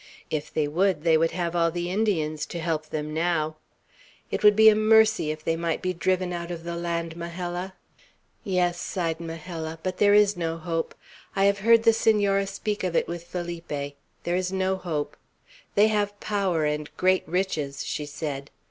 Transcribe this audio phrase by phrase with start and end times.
[0.31, 3.57] If they would, they would have all the Indians to help them, now.
[4.31, 7.75] It would be a mercy if they might be driven out of the land, Majella."
[8.43, 9.77] "Yes," sighed Majella.
[9.83, 10.95] "But there is no hope.
[11.35, 13.69] I have heard the Senora speak of it with Felipe.
[14.23, 15.15] There is no hope.
[15.75, 18.49] They have power, and great riches, she said.